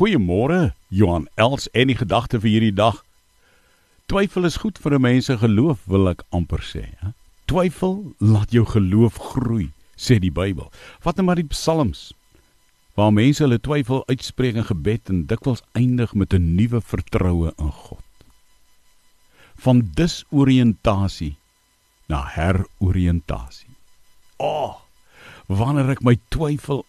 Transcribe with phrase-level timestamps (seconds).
[0.00, 3.02] Goeiemôre, Johan Els en die gedagte vir hierdie dag.
[4.08, 7.12] Twyfel is goed vir 'n mens se geloof, wil ek amper sê, hè.
[7.44, 9.68] Twyfel laat jou geloof groei,
[9.98, 10.72] sê die Bybel.
[11.00, 12.14] Vat net maar die Psalms
[12.96, 17.72] waar mense hulle twyfel uitspreek in gebed en dikwels eindig met 'n nuwe vertroue in
[17.72, 18.04] God.
[19.56, 21.36] Van disoriëntasie
[22.08, 23.76] na heroriëntasie.
[24.38, 24.76] O, oh,
[25.46, 26.86] wanneer ek my twyfel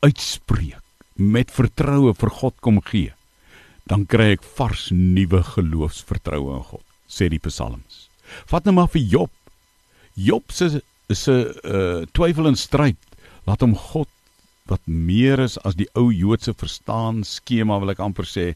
[0.00, 0.87] uitspreek
[1.18, 3.12] met vertroue vir God kom gee,
[3.90, 8.06] dan kry ek vars nuwe geloofsvertroue in God, sê die Psalms.
[8.48, 9.32] Vat nou maar vir Job.
[10.14, 11.34] Job se se
[11.64, 12.98] uh, twyfel en stryd
[13.48, 14.10] laat hom God
[14.68, 18.50] wat meer is as die ou Joodse verstaan skema wil ek amper sê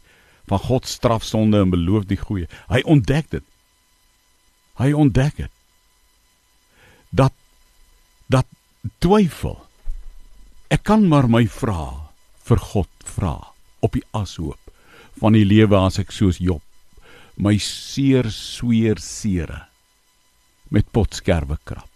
[0.50, 2.48] van God straf sonde en beloof die goeie.
[2.68, 3.46] Hy ontdek dit.
[4.76, 5.52] Hy ontdek dit.
[7.10, 7.32] Dat
[8.32, 8.48] dat
[9.04, 9.58] twyfel
[10.72, 12.11] ek kan maar my vra
[12.48, 13.36] vir God vra
[13.80, 14.58] op die ashoop
[15.20, 16.62] van die lewe as ek soos Job
[17.36, 19.66] my seer sweer sere
[20.72, 21.88] met potskerwe krap.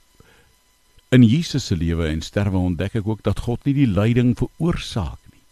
[1.12, 5.20] In Jesus se lewe en sterwe ontdek ek ook dat God nie die lyding veroorsaak
[5.33, 5.44] nie,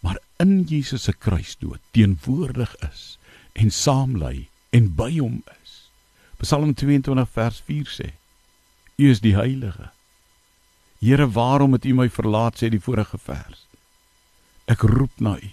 [0.00, 3.16] maar in Jesus se kruisdood teenwoordig is
[3.58, 5.74] en saam ly en by hom is.
[6.40, 8.08] Psalm 22 vers 4 sê:
[8.98, 9.90] U is die heilige.
[11.02, 13.66] Here, waarom het U my verlaat sê die vorige vers?
[14.70, 15.50] Ek roep na U.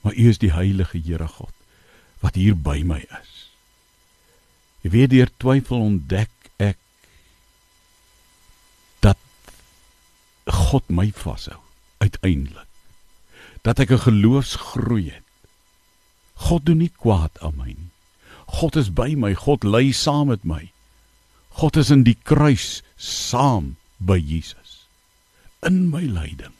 [0.00, 1.52] Maar U is die heilige Here God
[2.24, 3.32] wat hier by my is.
[4.82, 6.78] Jy weet deur twyfel ontdek ek
[9.04, 9.20] dat
[10.46, 11.60] God my vashou
[12.02, 12.68] uiteindelik.
[13.62, 15.24] Dat ek 'n geloofsgroei het.
[16.46, 17.92] God doen nie kwaad aan my nie.
[18.46, 20.70] God is by my, God lê saam met my.
[21.58, 24.86] God is in die kruis saam by Jesus
[25.62, 26.54] in my lyding.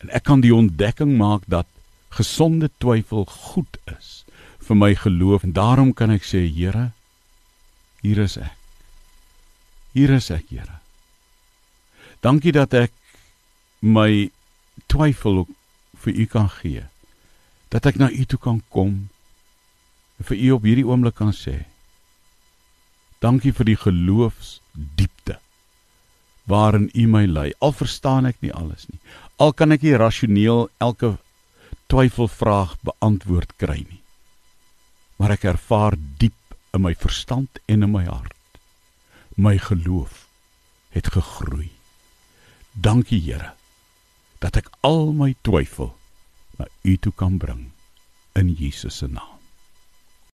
[0.00, 1.68] En ek kan die ontdekking maak dat
[2.16, 4.24] gesonde twyfel goed is
[4.66, 6.90] vir my geloof en daarom kan ek sê Here
[8.00, 8.56] hier is ek.
[9.92, 10.78] Hier is ek, Here.
[12.24, 12.92] Dankie dat ek
[13.80, 14.30] my
[14.88, 15.44] twyfel
[16.04, 16.84] vir U kan gee.
[17.72, 19.08] Dat ek na U toe kan kom
[20.20, 21.64] vir U op hierdie oomblik kan sê.
[23.20, 25.40] Dankie vir die geloofsdiepte
[26.48, 27.50] waarin U my lei.
[27.60, 29.00] Al verstaan ek nie alles nie.
[29.40, 31.14] Al kan ek nie rasioneel elke
[31.88, 34.02] twyfelvraag beantwoord kry nie.
[35.16, 36.36] Maar ek ervaar diep
[36.76, 38.36] in my verstand en in my hart
[39.40, 40.26] my geloof
[40.92, 41.70] het gegroei.
[42.72, 43.54] Dankie Here
[44.40, 45.94] dat ek al my twyfel
[46.58, 47.70] na U toe kan bring
[48.36, 49.39] in Jesus se naam.